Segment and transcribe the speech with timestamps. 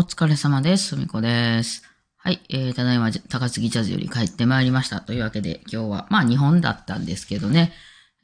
[0.00, 0.88] お疲れ様です。
[0.88, 1.82] すみこです。
[2.16, 5.02] はい、えー、ただいま、高杉ジャズより帰ってまいりました。
[5.02, 7.74] というわけで、今日は、まあ、日本だったんですけどね。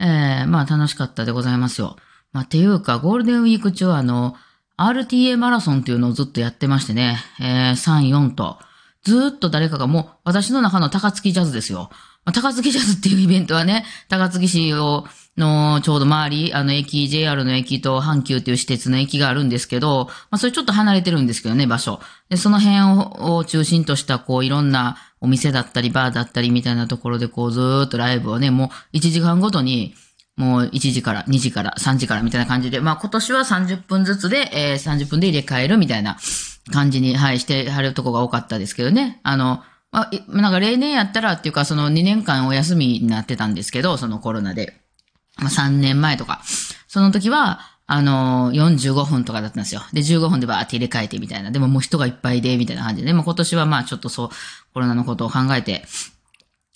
[0.01, 1.97] えー、まあ、楽しかったでございますよ。
[2.33, 4.37] まあ、ていうか、ゴールデンウィーク中は、あの、
[4.79, 8.58] RTA マラソンっていうのをずっとやってましてね、えー、3、4と、
[9.02, 11.90] ずっと誰かがもう、私の中の高槻ジャズですよ。
[12.32, 15.04] 高槻ジャズっていうイベントはね、高槻市を、
[15.36, 22.00] の、ちょうど周り、あの駅、JR の駅と阪急っていう私鉄の駅があるんですけど、まあそれちょっと離れてるんですけどね、場所。
[22.29, 29.95] で、その辺をを中心とした、こう、いろんなお店だったり、バーだったりみたいなところで、こう、ずーっとライブをね、もう1時間ごとに、
[30.36, 36.19] もう1時から2時から3時からみたいな感じで、まあ今年は30分ずつで、えー、30分で入れ替えるみたいな
[36.72, 39.20] 感じに、はい、してはるとこが多かったですけどね。
[39.22, 39.62] あの、
[39.97, 44.75] まあ、なんか例年やったらっていうか、その2年間お休みになってたんですけど、そのコロナで。
[45.39, 46.42] まあ、3年前とか。
[46.87, 49.81] その時は、あのー、45分とかだったんですよ。
[49.95, 51.51] で、15分でバーって入れ替えてみたいな。
[51.51, 53.06] でももう人がいっぱいで、みたいな感じで。
[53.06, 54.29] でも今年はまあちょっとそう、
[54.75, 55.85] コロナのことを考えて、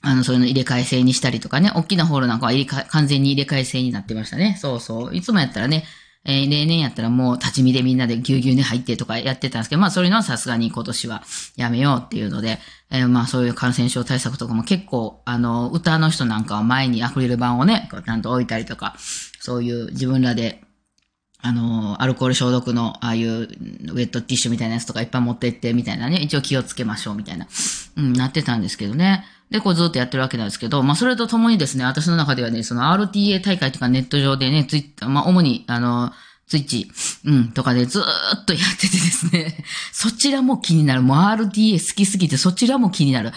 [0.01, 1.71] あの、そういうの入れ替え制にしたりとかね。
[1.75, 4.57] 大きなホールなんかは入れ替え完全に入れ替え制になってましたね。
[4.59, 5.15] そうそう。
[5.15, 5.85] いつもやったらね、
[6.25, 11.23] えー例年やったらもう立ち見でみんなでぎゅうぎゅうに入ってとかやってたんですけど、まあそういうのはさすがに今年は
[11.57, 12.59] やめようっていうので、
[12.91, 18.97] えーまあそういう感染症対策とかも結構、あの、歌の人なんかは前にアクリル板をね、こうちゃんと置いたりとか、
[19.41, 20.63] そういう自分らで、
[21.43, 27.47] あの、アルコール消毒の、ああいうウェットティッシュみたいなやつとかいっぱい持ってって、みたいなね、一応気をつけましょう、みたいな、
[28.01, 29.25] うん、なってたんですけどね。
[29.51, 36.13] で、こうずっとやってるわけなんですけど、まあ、それとともにですね、私の中ではね、その RTA 大会とかネット上でね、ツイッター、まあ、主に、あの、
[36.47, 36.91] ツイッチ、
[37.25, 41.03] うん、とかでずーっとやっててですね、 そちらも気になる。
[41.03, 43.33] もう RTA 好きすぎてそちらも気になる。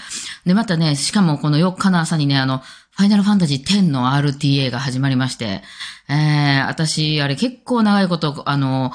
[0.46, 5.64] で、またね、しかもこの4日の朝にね、あの、ファイナルファンタジー10の RTA が始まりまして、
[6.10, 8.94] えー、私、あれ結構長いこと、あの、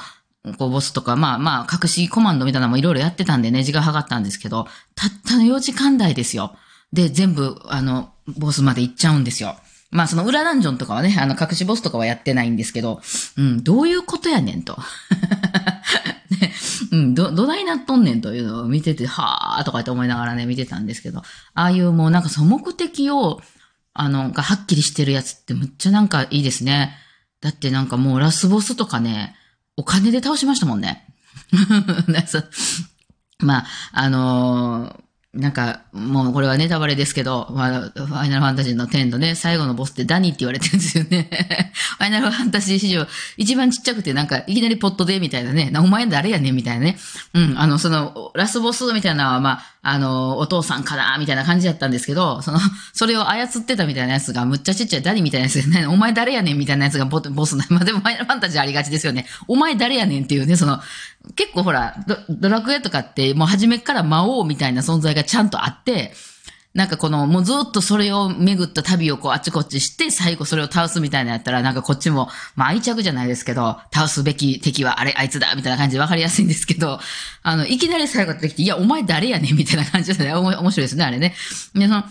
[0.57, 6.55] こうボスとか、まあまあ、隠しコマンドみたいなのもいろいろやってたんでね、時間計ったんですけど、たったの4時間台ですよ。
[6.93, 9.55] で、全部、あの、ボスまで行っちゃうんですよ。
[9.91, 13.01] まあ、その裏ダンジョンとかはね、あの、隠しボスとかはやってないんですけど、
[13.37, 14.77] うん、どういうことやねんと。
[16.39, 16.53] ね、
[16.91, 23.41] うん、ど、どないなっとんねんというのを見てて、はーとかって思いながらね、見てたんですけど、ああいうもうなんかその目的を、
[23.93, 26.95] あの、がはっきりしてるやつってむっちゃなんかいいですね。
[27.41, 29.35] だってなんかもうラスボスとかね、
[29.79, 31.07] お金で倒しましたもんね。
[33.39, 41.29] まあ、あのーなんか、もうこれはネタバレですけど、まあ、ファイナルファンタジーの10のね、最後のボスってダニーって言われてるんですよね。
[41.99, 43.05] ファイナルファンタジー史上
[43.37, 46.97] 一番ちっちゃくて、なんか、いきなりポットでみたいなね、お前誰やねんみたいなね。
[47.35, 52.59] うん、あの、その、ラスボスみたいなのは、まあ、あの、お父さんかなみたいな感じだったんですけど、その、
[52.93, 57.65] それを操ってたみたいなやつが、むっちゃちっちゃいダニみたいなやつでね、 お前誰やねんみたいなやつがボボスな。
[57.71, 59.25] まあでもファイナルファンタジーありがちですよね。
[59.47, 60.81] お前誰やねんっていうね、その、
[61.35, 66.13] 結構ほら、ドドラクエとかって、もう初めから魔王みたいな存在がちゃんとあって、
[66.75, 76.99] なんかこの、もうずっとそれを巡った旅をこうあちこちして、最後それを倒すみたいなやったら、なんかこっちも、まあ愛着じゃないですけど、倒すべき敵はあれ、あいつだみたいな感じでわかりやすいんですけど、
[77.41, 81.33] あの、いきなり最後出てきて、いや、お前誰やねんみたいな感じで、ね、面白いですね、あれね。
[81.73, 82.03] で、その、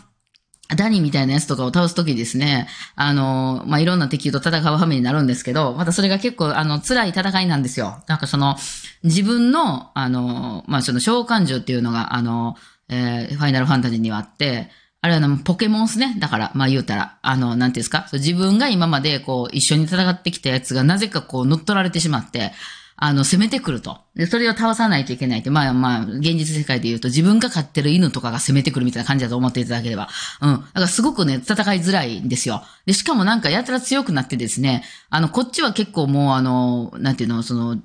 [0.77, 8.03] ダニーみたいなやつとかを倒すときですね、あの、まあ、いろんな敵と戦う羽目になるんですけど、またそれが結構、あの、辛い戦いなんですよ。
[8.07, 8.57] なんかその、
[9.03, 12.57] 自分の、あの、まあ、その召喚獣っていうのが、あの、
[12.89, 16.17] えーファイナルファンタジーにはあって、あれはあの、ポケモンっすね。
[16.19, 22.53] だから、まあ言うたら、あの、なんていうんですか、自分が今までこう、一緒に戦ってきたやつがなぜかこう、乗っ取られてしまって、
[23.01, 24.01] あの、攻めてくると。
[24.17, 30.09] で、それを倒さないといけないって、まあまあ、現実世界で言うと自分が飼ってる犬とかが攻めてくるみたいな感じだと思っていただければ。
[30.41, 30.51] うん。
[30.51, 32.65] だからすごくね、戦いづらいんですよ。
[32.87, 37.77] で、しかもなんかやたら強くなってですね、あの、こっちは結構もうあの、なんていうの、その、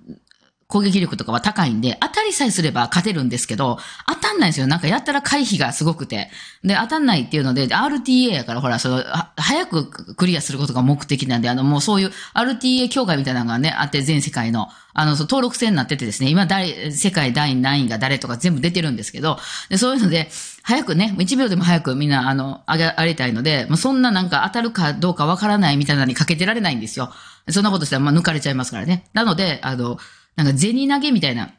[0.73, 4.65] 攻撃力とかは高いんで、当たりさえすれば勝てるんですけど、当たんないんですよ。
[4.65, 6.31] なんかやったら回避がすごくて。
[6.63, 9.03] で、当たんないっていうので、RTA やからほら、その、
[9.37, 19.37] 早くクリアすることが目的なんで、あの、もうそういう RTA 協会みたいなのがね、あって、全世界の、あの、登録制になっててですね、今誰、世界第何位が誰とか全部出てるんですけど、
[19.69, 20.31] でそういうので、
[20.63, 27.11] 早くね、1秒でも早くみんな、あの、上げ、上げたいので、もうそんななんか当たるかどうかわからないみたいなのにかけてられないんですよ。
[27.49, 29.05] そんなことしたら、まあ、抜かれちゃいますからね。
[29.13, 29.99] なので、あの、
[30.35, 31.53] なんか銭投げみたいな、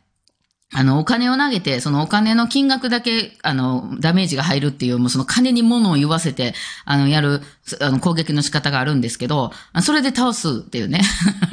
[0.76, 6.53] あの、お金を投げて、そのお金の金額だけ、あの、ダメージが入るっていう、もうその金に物を言わせて、
[6.85, 7.43] あの、やる、
[7.81, 11.00] あの、攻撃の仕方があるんですけど、それで倒すっていうね。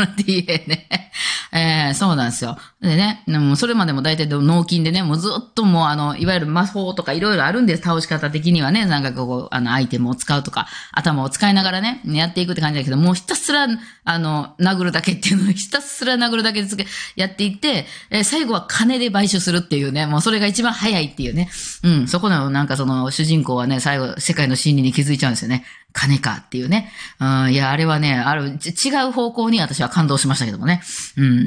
[0.01, 1.11] っていうね。
[1.53, 2.57] えー、そうなんですよ。
[2.81, 13.67] でね、もうそれまでも大体脳筋でね、もうずっともうあの、いわゆる魔法とかいろいろあるんです、倒し方的にはね、なんかこう、あの、アイテムを使うとか、頭を使いながらね、やっていくって感じだけど、もうひたすら、
[14.03, 21.49] あの、殴るだけっていうのを ひたすら殴るだけでやっていって、えー、最後は金で買収するっていうね、もうそれが一番早いっていうね。
[21.83, 25.65] うん、そこのなんかその主人公はね、最後、世界の真理に気づいちゃうんですよね。
[25.93, 26.91] 金かっていうね。
[27.19, 30.81] うん、いや、あれはね、ある、違う方向に私は感動しましたけどもね。
[31.17, 31.40] うん。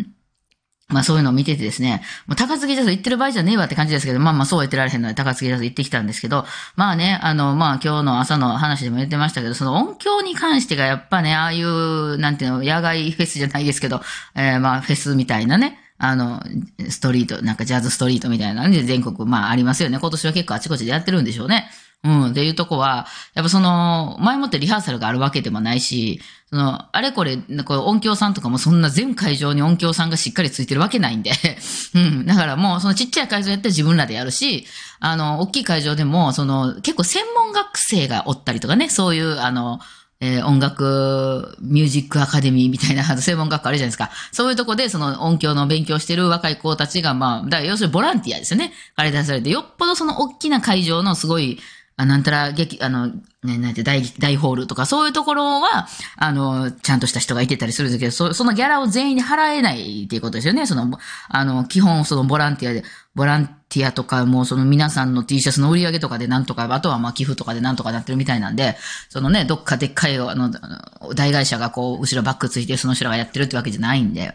[0.88, 6.44] まあそういうのを見ててですね、もう高槻ジャズ行ってる場合じゃねえわって感じですけど、まあまあそうは言ってられへんので高槻ジャズ行ってきたんですけど、
[6.76, 14.02] まあね、あの、まあ今日の朝の話でも言ってましたけど、その音響に関してがやっぱね、ああいう、なんていうの、野外フェスじゃないですけど、
[14.34, 16.42] えー、まあフェスみたいなね、あの、
[16.90, 19.98] ストリート、なんかジャズストリートみたいなので全国、まあありますよね。
[19.98, 21.70] 今年は結構あちこちでやってるんでしょうね。
[22.04, 26.20] うん、っていうとこは、やっぱその、前もってリハーサルがあるわけでもないし、
[26.50, 31.32] その、あれこれ、こう音響さんとかもそんな全会場に音響さんがしっかりついてるわけないんで、
[31.96, 34.66] うん、だからもうそのちっちゃい会場やったら自分らでやるし、
[35.00, 39.80] あの、大きい会場でも、その、結構専門学生がおったりとかね、そういう、あの、
[40.20, 44.10] えー、音楽、ミュージックアカデミーみたいな 専門学校あるじゃないですか。
[44.32, 48.72] そういうとこでその音響の勉強してる若い子たちが、まあ、だから要するにボランティアですよね。
[48.96, 51.58] 借り出されて、よっぽどその大きな会場のすごい、
[51.96, 53.12] あなんたら劇、あの、
[53.44, 55.86] ね、なんて大、大ホールとか、そういうところは、
[56.16, 60.66] あの、ちゃんとした人がいてたりするんですけど、そそのギャラを全員に払えないっていうことですよね。
[60.66, 60.98] その、
[61.28, 62.82] あの、基本、そのボランティアで、
[63.14, 68.76] ボランティアとかも、その皆さんの T シャツの売り上げとかでなんとか、あとはまあ寄付とかでなんとかなってるみたいなんで、
[69.08, 70.50] そのね、どっかでっかい、あの、
[71.14, 74.34] 大会社がこう、後ろバックついて、その人らがやってるってわけじゃないんで、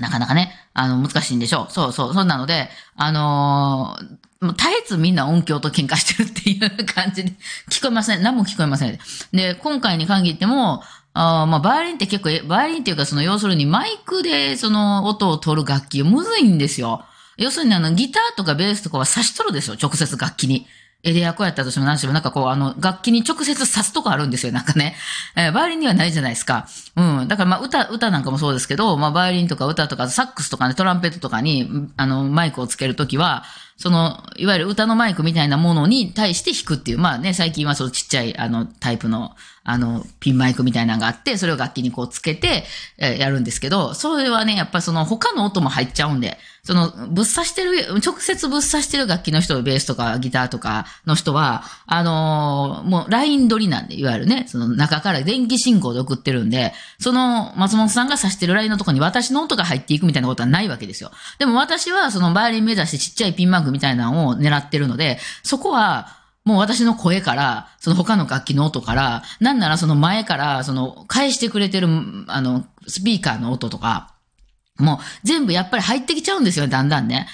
[0.00, 1.72] なかなかね、あの、難しいんでしょう。
[1.72, 7.32] そうそう、そうなので、あのーもう絶えずみんな音響と喧嘩してるっていう感じで、
[7.70, 8.22] 聞こえません。
[8.22, 8.98] 何も聞こえません。
[9.32, 17.04] で、今回に限っても、あまあ、バイオリンって結構、バイオリンっていうか、その、要するにマイクでその音を取る楽器、むずいんですよ。
[17.36, 20.68] 要するにあの、ギターとかベースとかは差し取るでしょ直接楽器に。
[21.04, 24.96] エレアコやったとしても何しても、なんかこう、あの、楽器に直接刺すとこあるんですよ、なんかね。
[25.36, 26.66] えー、バイオリンにはないじゃないですか。
[26.96, 27.28] うん。
[27.28, 33.44] だからまあ、歌、歌なんかもそうですけど、まあ、バイオリンとか歌とか、サックスとかね、トランペットとかに、あの、マイクをつけるときは、
[33.78, 42.64] その、いわゆる歌のマイクみたいなものに対して弾くっていう、まあね、最近はそのちっちゃい、あの、タイプの、あの、ピンマイクみたいなのがあって、それを楽器にこうつけて、
[42.96, 61.10] え、やるんですけど、それはね、やっぱその他の音も入っちゃうんで、その、ぶっ刺してる、直接ぶっ刺してる楽器の人、ベースとかギターとかの人は、あのー、もうライン取りなんで、いわゆるね、その中から電気信号で送ってるんで、その松本さんが刺してるラインのとこに私の音が入っていくみたいなことはないわけですよ。
[61.38, 71.88] でも私はそのバイオリン目指してちっちゃいピンマークみたいなのを狙ってるので、そこは、もう私の声から、その他の楽器の音から、なんならその前から、その返してくれてる、
[72.26, 74.14] あの、スピーカーの音とか、
[74.78, 77.28] もう全部やっぱり入ってきちゃうんですよ、だんだんね。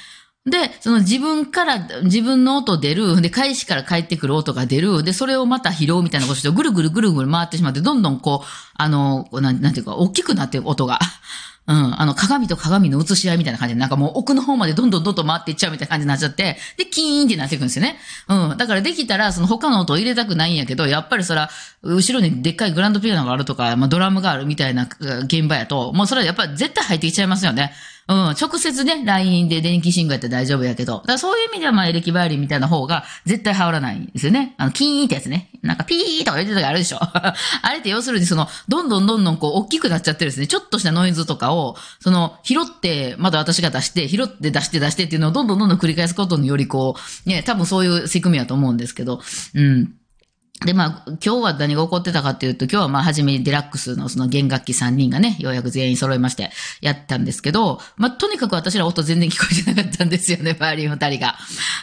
[0.46, 10.98] で、その自分から、自分の音出る、で、返しから返ってくる音が出る、で、それをまた拾うみたいなことして、ぐるぐるぐるぐる回ってしまって、どんどんこう、あの、なんていうか、大きくなって音が。
[11.66, 17.96] うん、あの、鏡と鏡の映し合いみたいな感じで、なんかもう奥の方までどんどんどんどん回っていっちゃうみたいな感じになっちゃって、で、キーンってなっていくんですよね。
[18.28, 18.56] うん。
[18.58, 21.48] だからできたら、その他の音を入れたくないんやけど、やっぱりそら、
[21.82, 24.88] 後ろにでっかいグランドピアノがあるとか、まあ、ドラムがあるみたいな
[25.24, 27.72] 現場やと、もうそれはやっぱり絶対入ってきちゃいますよね。
[28.06, 34.54] うん、直接ね、LINE で電気信号やったら大丈夫やけど、だからそういう意味では、まあ、エレキバイオリンみたいな方が絶対羽織らないんですよね。
[34.58, 35.50] あの、キーンってやつね。
[35.62, 37.34] なんかピーとか言ってた時あるでしょ あ
[37.72, 49.22] れって要するにその、どんどんどんどんこう、大きくなっちゃってるですね、ちょっとしたノイズとかを、その、拾って、まだ私が出して、拾って出して出してっていうのをどんどんどんどん繰り返すことによりこう、ね、多分そういう仕組みやと思うんですけど、
[49.54, 49.94] うん。
[50.64, 61.36] で、まあ、今日は何が起こってたかっていうと、今日はまあ、初めにデラックスのその弦楽器3人がね、ようやく全員揃いまして、やったんですけど、まあ、とにかく私ら音全然聞こえてなかったんですよね、バイオリン二人が。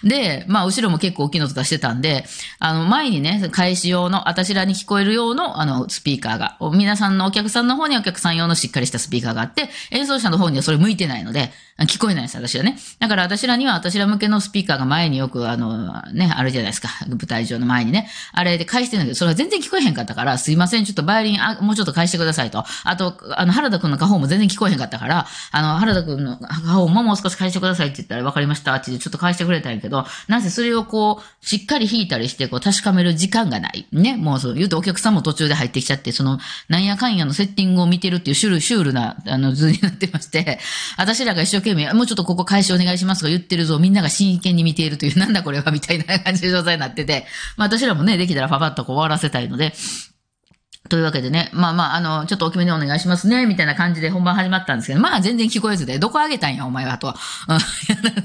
[0.04, 2.26] で、まあ、後ろも結構大きいのと出してたんで、
[2.60, 11.52] あの、前にね、返し用の、私らに聞こえる用の、あの、スピーカーが、皆さんのお客さんの方にお客さん用のしっかりしたスピーカーがあって、演奏者の方にはそれ向いてないので、
[11.86, 12.78] 聞こえないです、私はね。
[13.00, 16.90] だから私らには私ら向けのスピーカーが前によく、あの、ね、あるじゃないですか。
[17.08, 18.10] 舞台上の前にね。
[18.34, 22.64] あれで返してんだけど、それは全然聞こえへんかったから、すいません、ちょっとバイオリン、あ、もうちょっと返してくださいと。
[22.86, 33.88] あと、あの、原田くんの下方も全然聞こえへんかったから、あの、原田くんの下方ももう少し返してくださいって言ったら、わかりましたってちょっと返してくれたんやけど、なぜそれをこう、しっかり弾いたりして、こう、確かめる時間がない。
[33.92, 34.16] ね。
[34.16, 40.60] もうそう、言うとお客さんも途中で入ってきちゃって、その、なんやかんやのセッティングを見てるっていうシュル、シュールな、あの、図になってまして、
[40.98, 47.26] 私らが一生懸命、もうちょっとここ返しお願いしますと言ってるぞ、みんなが真剣に見ているという、なんだこれは、みたいな感じの状態になってて、
[47.58, 49.74] まあ私らもね、できたらパパッとこう終わらせたいので、
[50.90, 57.14] というわけでね、まあまあ、あの、ちょっと大きめにお願いしますね、みたいな感じで本番始まったんですけど、まあ全然聞こえずで、どこあげたんや、お前は、と。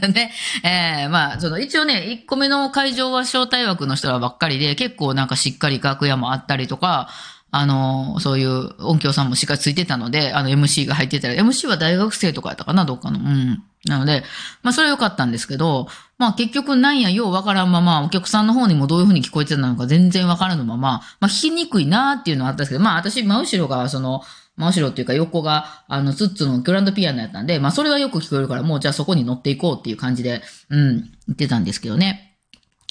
[0.02, 0.10] うん。
[0.12, 0.32] ね、
[0.64, 7.08] えー、まあ、その、一応ね、1個目の会場は招待枠の人らばっかりで、結構なんかしっかり楽屋もあったりとか、
[7.52, 13.18] あの、そういう音響さんもしっかりついてたので、あの MC が入ってたら、MC は大学生とかやったかな、どっかの。
[13.18, 13.62] うん。
[13.84, 14.24] なので、
[14.62, 24.22] まあそれは良かったんですけど、まあ結局なんやようわからんまま、お客さんの方にもどういう風に聞こえてたのか全然わからぬまま、まあ聞きにくいなーっていうのはあったんですけど、まあ私、真後ろがその、
[24.56, 32.38] 真後ろっていうか横が、あの、ツッツのグランドピアノやったんで、まあそれはよく聞こえるから、もうじゃあそこに乗っていこうっていう感じで、うん、言ってたんですけどね。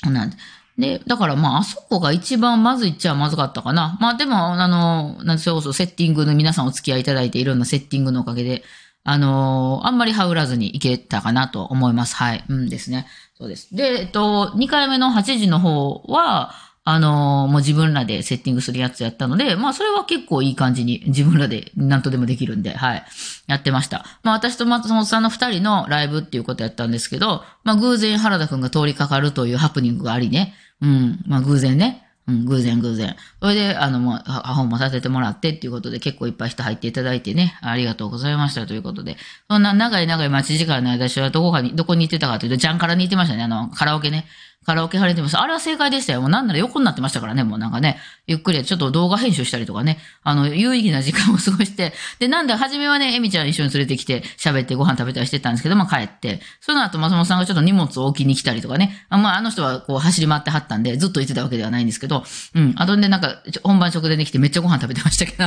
[0.03, 0.37] なんで。
[0.77, 3.97] で、だからまあ、あそこが一番まずいっちゃまずかったかな。
[4.01, 8.63] まあでも、あの、なんそれこそセッティングの皆さんお付き合いいただいていろんなセッティングのおかげで、
[9.07, 12.15] あのー、あんまり羽織らずにいけたかなと思います。
[12.15, 12.43] はい。
[12.49, 13.05] うんですね。
[13.37, 13.73] そうです。
[13.75, 23.05] で、えっと、2回目の8時の方は、あのー、もう自分らでセッティングするやつやったので、まあそれは結構いい感じに自分らで何とでもできるんで、はい。
[23.45, 24.05] やってました。
[24.23, 30.55] まあ私と松本さんの二人のライブっていうことやったんですけど、まあ偶然原田くんが通りかかるというハプニングがありね。
[30.81, 31.23] うん。
[31.27, 32.04] まあ偶然ね。
[32.27, 33.15] うん、偶然偶然。
[33.39, 39.15] それで、あの、もう、本もさせてもらってっていうことで、結構いっぱい人入っていただいてね、ありがとうございましたということで、
[39.47, 44.25] そんな長い長い待ち時間の間、私はどこかに、どこに行ってたかというと、ジャンカラに行ってましたね、あの、カラオケね。
[44.65, 45.41] カラオケ晴れてました。
[45.41, 46.21] あれは正解でしたよ。
[46.21, 62.23] もうなんなら横になってましたからね、もうなんかね、ゆっくりちょっと動画編集したりとかね、あの、有意義な時間を過ごして、で、なんで、初めはね、エミちゃん一緒に連れてきて喋ってご飯食べたりしてたんですけど、まあ帰って、その後松本さんがちょっと荷物を置きに来たりとかね、あまああの人はこう走り回ってはったんで、ずっと言ってたわけではないんですけど、
[62.55, 65.43] うん、あとでなんか、本番直前で来てめっちゃご飯食べてましたけど、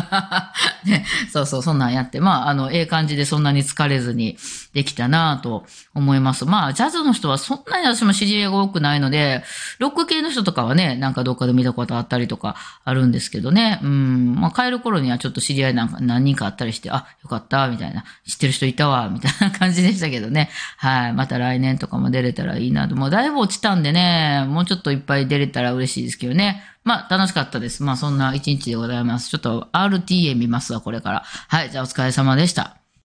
[0.90, 4.37] ね、そうそう、そんなんやって、まあ、あの、ええ感じでそんなに疲れずに
[4.75, 6.44] できたなと思います。
[6.44, 9.42] まあ、ジャズの人はそんなに私も知り合いが多くないのでので、
[9.78, 13.80] ロック系の人とかはね、なんかどっかで見たことあったりとかあるんですけどね。
[13.82, 14.34] うん。
[14.36, 18.04] まあ帰る頃にはちょっと知り合いなんか何人かあったりして、あ、よかった、みたいな。
[18.26, 20.50] 知ってる人いたわ、みたいな感じでしたけどね。
[20.76, 21.12] はい。
[21.12, 22.96] また来年とかも出れたらいいなと。
[22.96, 26.62] もうだいぶ落ちたんでね、もうちょっといっぱい出れたら嬉しいですけどね。
[26.84, 27.82] まあ、楽しかったです。
[27.82, 29.28] まあ、そんな一日でございます。
[29.28, 31.22] ちょっと RTA 見ますわ、これから。
[31.48, 31.70] はい。
[31.70, 32.78] じゃあ、お疲れ様でした。